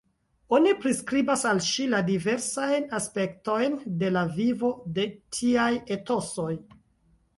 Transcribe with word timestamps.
Oni 0.57 0.69
priskribas 0.83 1.43
al 1.49 1.59
ŝi 1.65 1.85
la 1.91 1.99
diversajn 2.07 2.87
aspektojn 3.01 3.77
de 4.05 4.09
la 4.17 4.27
vivo 4.39 4.73
de 4.97 5.05
tiaj 5.39 5.71
etosoj. 5.99 6.53